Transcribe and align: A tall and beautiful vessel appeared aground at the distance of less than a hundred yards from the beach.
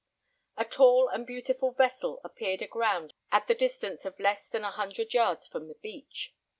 A 0.57 0.65
tall 0.65 1.09
and 1.09 1.27
beautiful 1.27 1.73
vessel 1.73 2.21
appeared 2.23 2.63
aground 2.63 3.13
at 3.31 3.45
the 3.45 3.53
distance 3.53 4.03
of 4.03 4.19
less 4.19 4.47
than 4.47 4.63
a 4.63 4.71
hundred 4.71 5.13
yards 5.13 5.45
from 5.45 5.67
the 5.67 5.75
beach. 5.75 6.33